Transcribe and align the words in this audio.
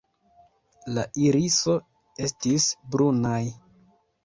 La 0.95 1.03
iriso 1.25 1.77
estis 2.29 2.67
brunaj. 2.97 3.41